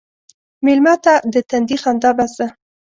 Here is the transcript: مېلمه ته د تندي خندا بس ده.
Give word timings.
مېلمه 0.65 0.95
ته 1.03 1.13
د 1.33 1.35
تندي 1.49 1.77
خندا 1.81 2.11
بس 2.17 2.31
ده. 2.39 2.47